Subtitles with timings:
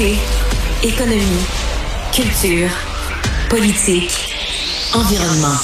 [0.00, 1.24] Économie,
[2.12, 2.70] culture,
[3.50, 4.32] politique,
[4.94, 5.56] environnement.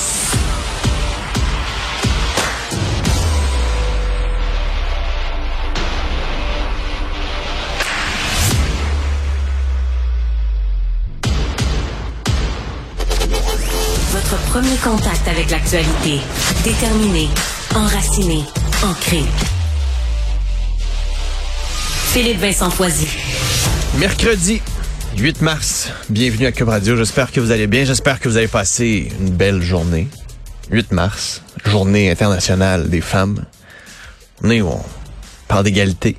[14.11, 16.19] Votre premier contact avec l'actualité.
[16.65, 17.29] Déterminé,
[17.77, 18.43] enraciné,
[18.83, 19.23] ancré.
[22.13, 23.07] Philippe Vincent Foisy.
[23.99, 24.61] Mercredi
[25.17, 26.97] 8 mars, bienvenue à Cube Radio.
[26.97, 27.85] J'espère que vous allez bien.
[27.85, 30.09] J'espère que vous avez passé une belle journée.
[30.73, 33.45] 8 mars, journée internationale des femmes.
[34.41, 34.69] Journée où?
[34.69, 34.83] On
[35.47, 36.17] parle d'égalité.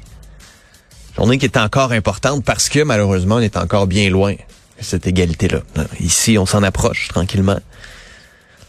[1.17, 5.05] Journée qui est encore importante parce que malheureusement, on est encore bien loin de cette
[5.05, 5.59] égalité-là.
[5.99, 7.59] Ici, on s'en approche tranquillement.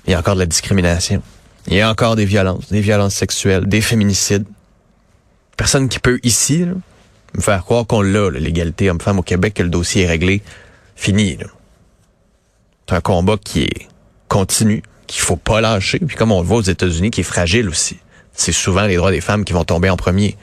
[0.06, 1.22] Il y a encore de la discrimination.
[1.68, 4.46] Il y a encore des violences, des violences sexuelles, des féminicides.
[5.56, 6.72] Personne qui peut ici là,
[7.36, 10.42] me faire croire qu'on l'a, l'égalité homme-femme au Québec, que le dossier est réglé.
[10.94, 11.38] Fini.
[12.88, 13.88] C'est un combat qui est
[14.28, 15.98] continu, qu'il faut pas lâcher.
[15.98, 17.98] Puis comme on le voit aux États-Unis, qui est fragile aussi.
[18.32, 20.36] C'est souvent les droits des femmes qui vont tomber en premier.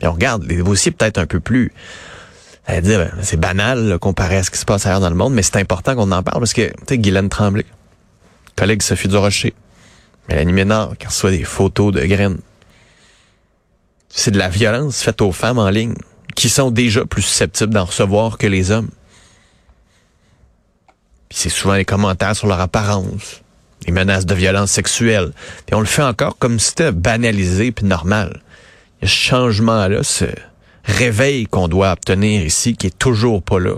[0.00, 1.72] Et on regarde les dossiers peut-être un peu plus
[2.66, 5.34] à dire, ben, c'est banal comparé à ce qui se passe ailleurs dans le monde,
[5.34, 7.66] mais c'est important qu'on en parle parce que, tu sais, Guylaine Tremblay,
[8.56, 9.52] collègue Sophie Durocher,
[10.28, 12.38] Mélanie Ménard, qui reçoit des photos de graines.
[14.14, 15.94] C'est de la violence faite aux femmes en ligne,
[16.36, 18.90] qui sont déjà plus susceptibles d'en recevoir que les hommes.
[21.30, 23.40] Puis c'est souvent les commentaires sur leur apparence,
[23.86, 25.32] les menaces de violence sexuelle.
[25.64, 28.42] Puis on le fait encore comme si c'était banalisé puis normal.
[29.00, 30.26] Il y a ce changement-là, ce
[30.84, 33.76] réveil qu'on doit obtenir ici, qui est toujours pas là.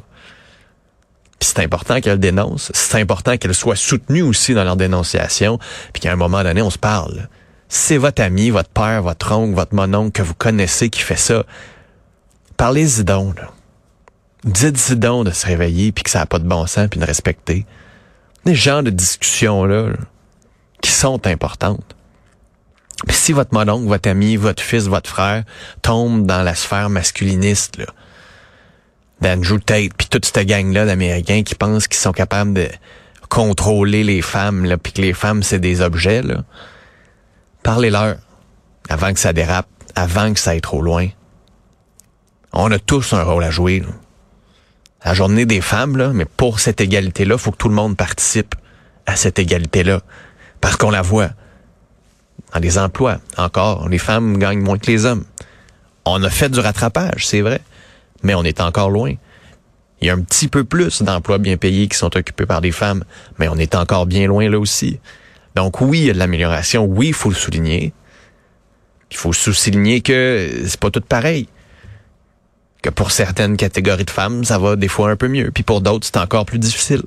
[1.38, 2.72] Puis c'est important qu'elle dénonce.
[2.74, 5.60] C'est important qu'elle soit soutenue aussi dans leur dénonciation.
[5.92, 7.28] Puis qu'à un moment donné, on se parle.
[7.68, 11.44] C'est votre ami, votre père, votre oncle, votre mononcle que vous connaissez qui fait ça.
[12.56, 13.36] Parlez-y donc.
[14.44, 17.06] Dites-y donc de se réveiller puis que ça n'a pas de bon sens puis de
[17.06, 17.66] respecter.
[18.44, 19.96] Des genres de discussions-là là,
[20.82, 21.96] qui sont importantes.
[23.06, 25.44] Puis si votre mononcle, votre ami, votre fils, votre frère
[25.82, 27.86] tombe dans la sphère masculiniste, là,
[29.20, 32.68] d'Andrew Tate, puis toute cette gang-là d'Américains qui pensent qu'ils sont capables de
[33.28, 36.44] contrôler les femmes, là, puis que les femmes, c'est des objets, là,
[37.64, 38.18] parlez-leur
[38.88, 39.66] avant que ça dérape,
[39.96, 41.08] avant que ça aille trop loin.
[42.52, 43.82] On a tous un rôle à jouer.
[45.04, 48.54] La journée des femmes, là, mais pour cette égalité-là, faut que tout le monde participe
[49.06, 50.02] à cette égalité-là.
[50.60, 51.30] Parce qu'on la voit.
[52.52, 55.24] Dans les emplois, encore, les femmes gagnent moins que les hommes.
[56.04, 57.60] On a fait du rattrapage, c'est vrai,
[58.22, 59.14] mais on est encore loin.
[60.00, 62.72] Il y a un petit peu plus d'emplois bien payés qui sont occupés par des
[62.72, 63.04] femmes,
[63.38, 65.00] mais on est encore bien loin là aussi.
[65.54, 67.92] Donc oui, il y a de l'amélioration, oui, il faut le souligner.
[69.10, 71.48] Il faut souligner que c'est pas tout pareil.
[72.82, 75.80] Que pour certaines catégories de femmes, ça va des fois un peu mieux, puis pour
[75.80, 77.02] d'autres, c'est encore plus difficile.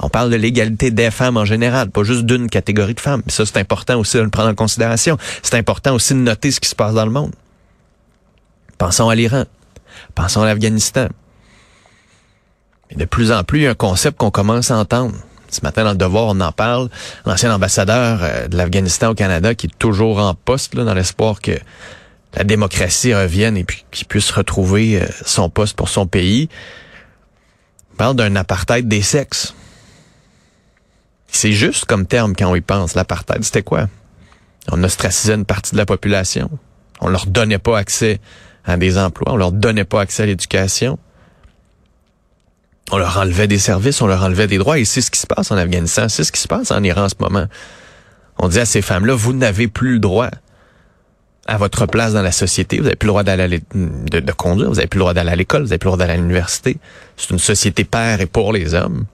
[0.00, 3.22] On parle de l'égalité des femmes en général, pas juste d'une catégorie de femmes.
[3.28, 5.16] Ça, c'est important aussi de le prendre en considération.
[5.42, 7.32] C'est important aussi de noter ce qui se passe dans le monde.
[8.76, 9.44] Pensons à l'Iran.
[10.14, 11.08] Pensons à l'Afghanistan.
[12.94, 15.14] De plus en plus, il y a un concept qu'on commence à entendre.
[15.48, 16.88] Ce matin, dans le Devoir, on en parle.
[17.24, 21.40] L'ancien ambassadeur euh, de l'Afghanistan au Canada, qui est toujours en poste, là, dans l'espoir
[21.40, 21.52] que
[22.34, 26.48] la démocratie revienne et puis qu'il puisse retrouver euh, son poste pour son pays,
[27.96, 29.54] parle d'un apartheid des sexes.
[31.28, 32.94] C'est juste comme terme quand on y pense.
[32.94, 33.88] L'apartheid, c'était quoi?
[34.70, 36.50] On ostracisait une partie de la population.
[37.00, 38.20] On leur donnait pas accès
[38.64, 39.32] à des emplois.
[39.32, 40.98] On leur donnait pas accès à l'éducation.
[42.92, 44.78] On leur enlevait des services, on leur enlevait des droits.
[44.78, 46.08] Et c'est ce qui se passe en Afghanistan.
[46.08, 47.46] C'est ce qui se passe en Iran en ce moment.
[48.38, 50.30] On dit à ces femmes-là, vous n'avez plus le droit
[51.46, 52.78] à votre place dans la société.
[52.78, 54.68] Vous n'avez plus le droit d'aller de, conduire.
[54.68, 55.62] Vous n'avez plus le droit d'aller à l'école.
[55.62, 56.76] Vous n'avez plus le droit d'aller à l'université.
[57.16, 59.06] C'est une société père et pour les hommes.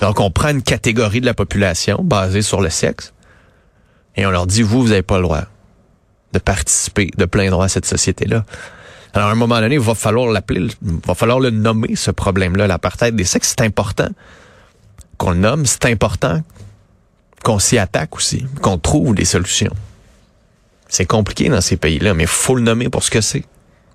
[0.00, 3.12] Donc, on prend une catégorie de la population basée sur le sexe
[4.16, 5.42] et on leur dit, vous, vous n'avez pas le droit
[6.32, 8.44] de participer de plein droit à cette société-là.
[9.12, 12.10] Alors, à un moment donné, il va falloir l'appeler, il va falloir le nommer, ce
[12.10, 13.54] problème-là, l'apartheid des sexes.
[13.56, 14.08] C'est important
[15.18, 16.42] qu'on le nomme, c'est important
[17.42, 19.72] qu'on s'y attaque aussi, qu'on trouve des solutions.
[20.88, 23.44] C'est compliqué dans ces pays-là, mais il faut le nommer pour ce que c'est.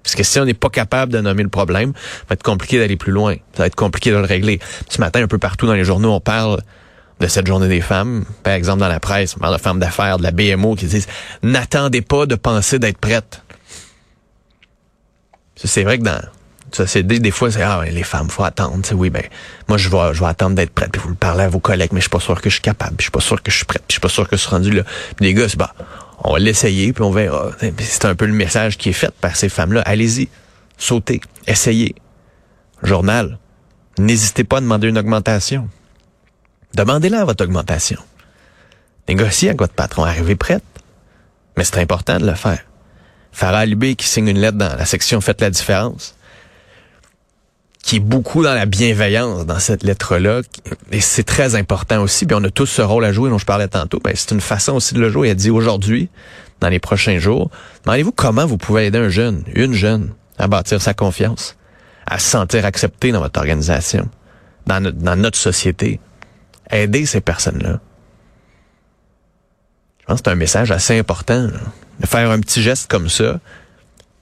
[0.04, 2.78] Parce que si on n'est pas capable de nommer le problème, ça va être compliqué
[2.78, 3.36] d'aller plus loin.
[3.54, 4.60] Ça va être compliqué de le régler.
[4.88, 6.62] Ce matin, un peu partout dans les journaux, on parle
[7.20, 8.24] de cette journée des femmes.
[8.44, 11.08] Par exemple, dans la presse, on parle de femmes d'affaires, de la BMO qui disent
[11.44, 13.42] «N'attendez pas de penser d'être prête.»
[15.56, 16.22] C'est vrai que dans...
[16.72, 18.78] Ça, c'est des, fois, c'est ah les femmes, faut attendre.
[18.94, 19.24] oui, ben
[19.69, 20.92] moi je vais je vais attendre d'être prête.
[20.92, 22.62] Puis vous le parlez à vos collègues, mais je suis pas sûr que je suis
[22.62, 22.96] capable.
[22.98, 23.84] Je suis pas sûr que je suis prête.
[23.88, 24.84] Puis je suis pas sûr que je suis rendu là.
[25.16, 25.74] Puis les gars, c'est bah
[26.19, 27.52] on va l'essayer, puis on verra.
[27.80, 29.81] C'est un peu le message qui est fait par ces femmes-là.
[29.86, 30.28] Allez-y,
[30.78, 31.96] sautez, essayez.
[32.84, 33.38] journal,
[33.98, 35.69] n'hésitez pas à demander une augmentation.
[36.74, 38.00] Demandez-la votre augmentation.
[39.07, 40.63] Négociez avec votre patron, arrivez prête.
[41.56, 42.66] Mais c'est important de le faire.
[43.36, 46.16] Farah Alibé qui signe une lettre dans la section Faites la différence,
[47.84, 50.42] qui est beaucoup dans la bienveillance dans cette lettre-là,
[50.94, 53.46] et c'est très important aussi, puis on a tous ce rôle à jouer dont je
[53.46, 55.28] parlais tantôt, ben, c'est une façon aussi de le jouer.
[55.28, 56.10] Elle dit aujourd'hui,
[56.62, 57.52] dans les prochains jours,
[57.84, 61.58] demandez-vous comment vous pouvez aider un jeune, une jeune, à bâtir sa confiance,
[62.08, 64.08] à se sentir accepté dans votre organisation,
[64.66, 66.00] dans notre, dans notre société.
[66.72, 67.81] Aider ces personnes-là.
[70.00, 71.50] Je pense que c'est un message assez important.
[72.00, 73.39] De faire un petit geste comme ça,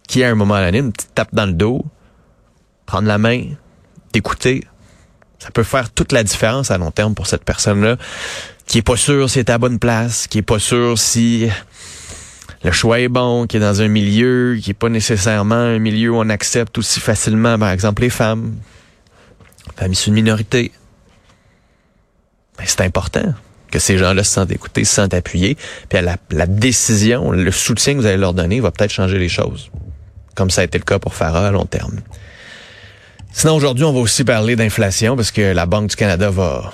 [0.08, 1.84] qui à un moment donné, une petite tape dans le dos,
[2.86, 3.46] prendre la main,
[4.14, 4.64] d'écouter,
[5.40, 7.98] ça peut faire toute la différence à long terme pour cette personne-là
[8.66, 10.98] qui est pas sûr si elle est à la bonne place, qui est pas sûr
[10.98, 11.50] si
[12.64, 16.12] le choix est bon, qui est dans un milieu qui est pas nécessairement un milieu
[16.12, 18.56] où on accepte aussi facilement, par exemple, les femmes,
[19.76, 20.72] femmes issues de minorité.
[22.58, 23.34] Ben, c'est important
[23.74, 25.58] que ces gens-là se sentent écoutés, se sentent appuyés,
[25.90, 29.30] puis la, la décision, le soutien que vous allez leur donner va peut-être changer les
[29.30, 29.72] choses,
[30.36, 32.00] comme ça a été le cas pour Farah à long terme.
[33.32, 36.72] Sinon, aujourd'hui, on va aussi parler d'inflation parce que la Banque du Canada va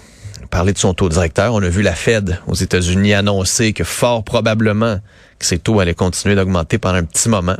[0.50, 1.54] parler de son taux directeur.
[1.54, 5.00] On a vu la Fed aux États-Unis annoncer que fort probablement
[5.40, 7.56] que ces taux allaient continuer d'augmenter pendant un petit moment.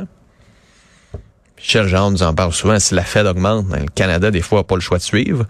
[1.60, 2.78] Michel Jean nous en parle souvent.
[2.78, 5.44] Si la Fed augmente, ben, le Canada, des fois, n'a pas le choix de suivre.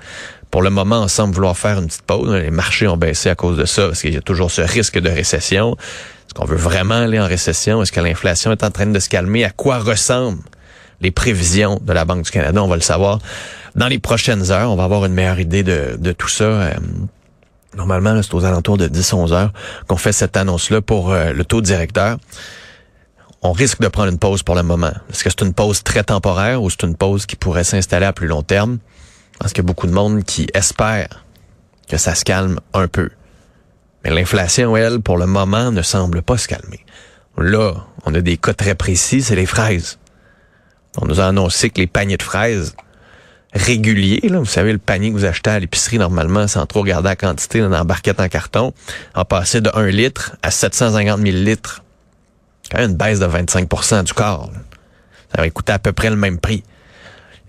[0.51, 2.33] Pour le moment, on semble vouloir faire une petite pause.
[2.35, 4.99] Les marchés ont baissé à cause de ça, parce qu'il y a toujours ce risque
[4.99, 5.77] de récession.
[5.77, 7.83] Est-ce qu'on veut vraiment aller en récession?
[7.83, 9.45] Est-ce que l'inflation est en train de se calmer?
[9.45, 10.43] À quoi ressemblent
[11.01, 12.62] les prévisions de la Banque du Canada?
[12.62, 13.21] On va le savoir
[13.77, 14.73] dans les prochaines heures.
[14.73, 16.45] On va avoir une meilleure idée de, de tout ça.
[16.45, 16.75] Euh,
[17.77, 19.53] normalement, c'est aux alentours de 10-11 heures
[19.87, 22.19] qu'on fait cette annonce-là pour euh, le taux directeur
[23.42, 24.92] on risque de prendre une pause pour le moment.
[25.10, 28.12] Est-ce que c'est une pause très temporaire ou c'est une pause qui pourrait s'installer à
[28.12, 28.78] plus long terme?
[29.38, 31.25] Parce qu'il y a beaucoup de monde qui espère
[31.88, 33.10] que ça se calme un peu.
[34.04, 36.84] Mais l'inflation, elle, pour le moment, ne semble pas se calmer.
[37.38, 39.98] Là, on a des cas très précis, c'est les fraises.
[40.98, 42.75] On nous a annoncé que les paniers de fraises
[43.52, 47.08] réguliers, là, vous savez, le panier que vous achetez à l'épicerie normalement sans trop regarder
[47.08, 48.72] la quantité dans la barquette en carton,
[49.14, 51.82] a passé de 1 litre à 750 millilitres.
[52.70, 54.50] Quand même une baisse de 25% du corps.
[55.34, 56.62] Ça va coûter à peu près le même prix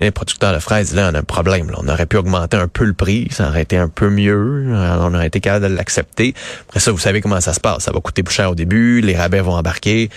[0.02, 1.72] les producteurs de fraises, là, on a un problème.
[1.78, 5.14] On aurait pu augmenter un peu le prix, ça aurait été un peu mieux, on
[5.14, 6.34] aurait été capable de l'accepter.
[6.68, 7.84] Après ça, vous savez comment ça se passe.
[7.84, 10.10] Ça va coûter plus cher au début, les rabais vont embarquer.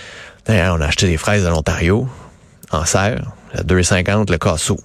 [0.49, 2.09] on a acheté des fraises de l'Ontario,
[2.71, 4.79] en serre, à 2,50 le casseau.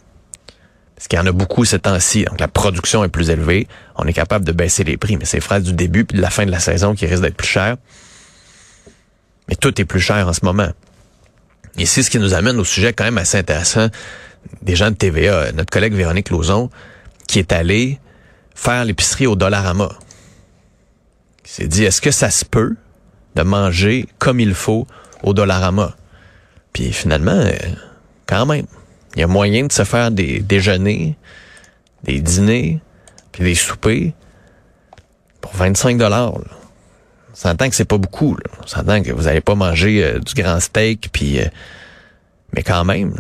[0.96, 4.05] Parce qu'il y en a beaucoup ces temps-ci, donc la production est plus élevée, on
[4.05, 5.16] est capable de baisser les prix.
[5.16, 7.37] Mais c'est fraises du début puis de la fin de la saison qui risquent d'être
[7.37, 7.78] plus chères.
[9.48, 10.70] Mais tout est plus cher en ce moment.
[11.78, 13.88] Et c'est ce qui nous amène au sujet quand même assez intéressant
[14.62, 16.70] des gens de TVA, notre collègue Véronique Lauzon,
[17.26, 17.98] qui est allée
[18.54, 19.90] faire l'épicerie au Dollarama.
[21.44, 22.76] Il s'est dit, est-ce que ça se peut
[23.34, 24.87] de manger comme il faut
[25.22, 25.96] au Dollarama?
[26.72, 27.52] Puis finalement, euh,
[28.26, 28.66] quand même,
[29.14, 31.16] il y a moyen de se faire des déjeuners,
[32.04, 32.81] des dîners,
[33.32, 34.12] puis des soupers
[35.40, 36.34] pour 25 dollars.
[37.40, 38.37] S'entend que c'est pas beaucoup.
[38.62, 41.47] On s'entend que vous n'allez pas manger euh, du grand steak, puis euh,
[42.54, 43.14] mais quand même.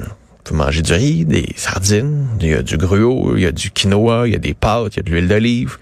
[0.46, 3.70] Vous manger du riz, des sardines, il y a du gruau, il y a du
[3.70, 5.78] quinoa, il y a des pâtes, il y a de l'huile d'olive,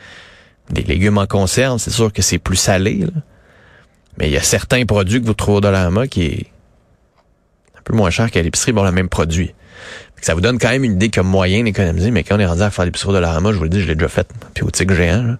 [0.70, 1.78] des légumes en conserve.
[1.78, 3.06] C'est sûr que c'est plus salé,
[4.18, 6.46] mais il y a certains produits que vous trouvez au Dollarama qui est
[7.76, 9.52] un peu moins cher qu'à l'épicerie pour le même produit.
[10.20, 12.62] Ça vous donne quand même une idée a moyen d'économiser, mais quand on est rendu
[12.62, 14.70] à faire l'épicerie au Dollarama, je vous le dis, je l'ai déjà fait, puis au
[14.70, 15.38] tigre géant,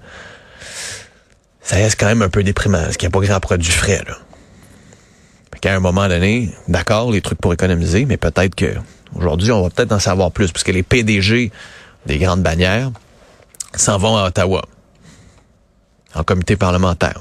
[1.68, 4.02] ça reste quand même un peu déprimant, parce qu'il n'y a pas grand produit frais.
[4.06, 4.16] Là.
[5.60, 8.74] qu'à un moment donné, d'accord, les trucs pour économiser, mais peut-être que
[9.16, 11.50] Aujourd'hui, on va peut-être en savoir plus, puisque les PDG
[12.06, 12.90] des grandes bannières
[13.74, 14.62] s'en vont à Ottawa,
[16.14, 17.20] en comité parlementaire.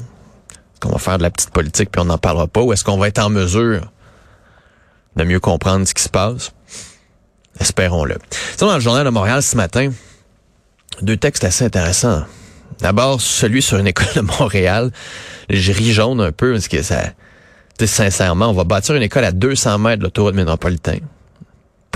[0.49, 2.83] Est-ce qu'on va faire de la petite politique puis on n'en parlera pas, ou est-ce
[2.83, 3.81] qu'on va être en mesure
[5.15, 6.51] de mieux comprendre ce qui se passe?
[7.59, 8.17] Espérons-le.
[8.55, 9.91] Sinon, dans le journal de Montréal ce matin,
[11.01, 12.23] deux textes assez intéressants.
[12.79, 14.91] D'abord, celui sur une école de Montréal.
[15.49, 17.13] Je ris jaune un peu parce que ça,
[17.83, 20.99] sincèrement, on va bâtir une école à 200 mètres de l'autoroute métropolitain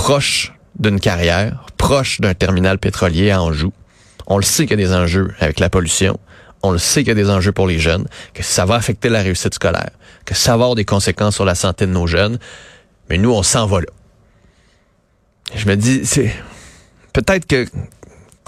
[0.02, 3.72] proche d'une carrière, proche d'un terminal pétrolier à Anjou.
[4.26, 6.20] On le sait qu'il y a des enjeux avec la pollution.
[6.64, 9.10] On le sait qu'il y a des enjeux pour les jeunes, que ça va affecter
[9.10, 9.92] la réussite scolaire,
[10.26, 12.40] que ça va avoir des conséquences sur la santé de nos jeunes.
[13.12, 13.88] Mais nous, on s'en va là.
[15.54, 16.34] Je me dis, c'est
[17.14, 17.68] peut-être que,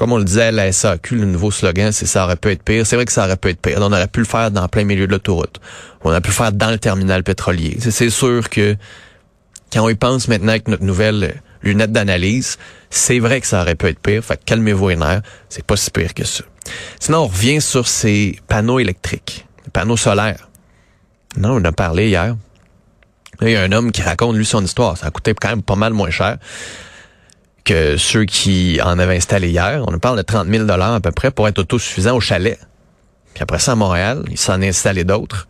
[0.03, 2.62] comme on le disait à la SAQ, le nouveau slogan, c'est ça aurait pu être
[2.62, 2.86] pire.
[2.86, 3.77] C'est vrai que ça aurait pu être pire.
[3.79, 5.62] On aurait pu le faire dans plein milieu de l'autoroute.
[6.01, 7.77] On aurait pu le faire dans le terminal pétrolier.
[7.79, 8.75] C'est sûr que
[9.72, 12.57] quand on y pense maintenant avec notre nouvelle lunettes d'analyse.
[12.89, 14.22] C'est vrai que ça aurait pu être pire.
[14.25, 15.22] Fait calmez-vous les nerfs.
[15.48, 16.43] C'est pas si pire que ça.
[17.00, 20.50] Sinon, on revient sur ces panneaux électriques, panneaux solaires.
[21.38, 22.36] Non, on en a parlé hier.
[23.39, 24.98] il y a un homme qui raconte, lui, son histoire.
[24.98, 26.39] Ça a coûté quand même pas mal moins cher
[27.63, 29.84] que ceux qui en avaient installé hier.
[29.88, 32.60] On parle de 30 000 à peu près pour être autosuffisant au chalet.
[33.34, 35.48] Puis après ça, à Montréal, il s'en installé d'autres.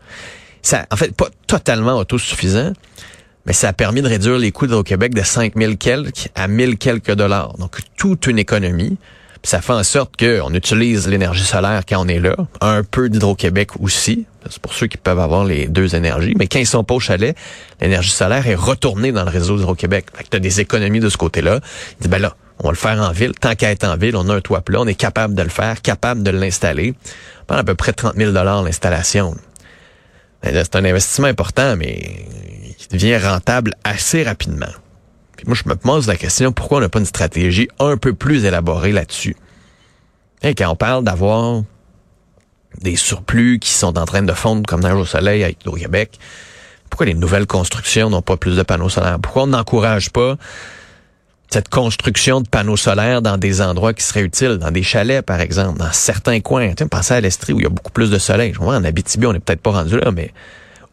[0.61, 2.73] Ça, en fait, pas totalement autosuffisant,
[3.45, 6.47] mais ça a permis de réduire les coûts au Québec de 5 000 quelques à
[6.47, 7.57] 1000 quelques dollars.
[7.57, 8.97] Donc, toute une économie.
[9.43, 13.71] ça fait en sorte qu'on utilise l'énergie solaire quand on est là, un peu d'Hydro-Québec
[13.81, 14.25] aussi.
[14.49, 16.33] C'est pour ceux qui peuvent avoir les deux énergies.
[16.37, 17.35] Mais quand ils sont pas au chalet,
[17.81, 20.07] l'énergie solaire est retournée dans le réseau d'Hydro-Québec.
[20.13, 21.59] Fait que tu as des économies de ce côté-là.
[21.99, 23.33] Il dit, ben là, on va le faire en ville.
[23.33, 25.49] Tant qu'à être en ville, on a un toit plat, on est capable de le
[25.49, 26.93] faire, capable de l'installer.
[27.47, 29.35] Pendant à peu près 30 000 l'installation.
[30.41, 32.25] Ben c'est un investissement important, mais
[32.77, 34.71] qui devient rentable assez rapidement.
[35.37, 38.13] Puis moi, je me pose la question, pourquoi on n'a pas une stratégie un peu
[38.13, 39.35] plus élaborée là-dessus?
[40.41, 41.63] Et quand on parle d'avoir
[42.81, 46.19] des surplus qui sont en train de fondre comme neige au soleil avec au Québec,
[46.89, 49.17] pourquoi les nouvelles constructions n'ont pas plus de panneaux solaires?
[49.19, 50.37] Pourquoi on n'encourage pas
[51.53, 55.39] cette construction de panneaux solaires dans des endroits qui seraient utiles, dans des chalets, par
[55.39, 56.73] exemple, dans certains coins.
[56.73, 58.53] Tu pensez à l'Estrie où il y a beaucoup plus de soleil.
[58.53, 60.33] Je vois, en Abitibi, on n'est peut-être pas rendu là, mais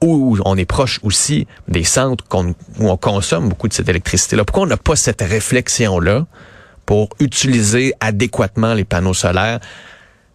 [0.02, 2.24] où on est proche aussi des centres
[2.78, 4.44] où on consomme beaucoup de cette électricité-là.
[4.44, 6.26] Pourquoi on n'a pas cette réflexion-là
[6.84, 9.60] pour utiliser adéquatement les panneaux solaires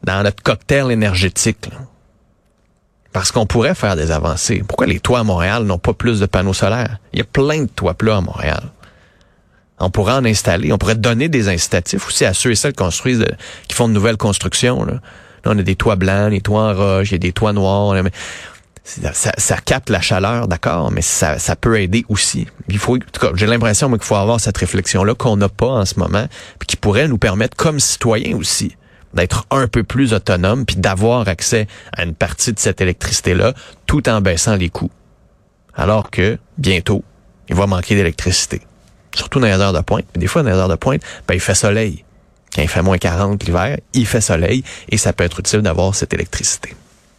[0.06, 1.70] dans notre cocktail énergétique?
[3.12, 4.64] Parce qu'on pourrait faire des avancées.
[4.68, 7.00] Pourquoi les toits à Montréal n'ont pas plus de panneaux solaires?
[7.14, 8.64] Il y a plein de toits plats à Montréal.
[9.80, 10.72] On pourrait en installer.
[10.72, 13.26] On pourrait donner des incitatifs aussi à ceux et celles qui construisent,
[13.68, 14.84] qui font de nouvelles constructions.
[14.86, 15.00] Là.
[15.46, 17.96] on a des toits blancs, des toits en roche, il y a des toits noirs.
[18.84, 22.48] Ça, capte la chaleur, d'accord, mais ça, peut aider aussi.
[22.68, 23.00] Il faut,
[23.34, 26.28] j'ai l'impression qu'il faut avoir cette réflexion-là qu'on n'a pas en ce moment,
[26.60, 28.76] puis qui pourrait nous permettre, comme citoyens aussi,
[29.16, 33.54] d'être un peu plus autonome, puis d'avoir accès à une partie de cette électricité-là,
[33.86, 34.92] tout en baissant les coûts.
[35.74, 37.04] Alors que bientôt,
[37.50, 38.62] il va manquer d'électricité
[39.16, 40.06] surtout dans les heures de pointe.
[40.14, 42.04] Mais des fois, dans les heures de pointe, ben, il fait soleil.
[42.54, 45.96] Quand il fait moins 40 l'hiver, il fait soleil et ça peut être utile d'avoir
[45.96, 46.76] cette électricité.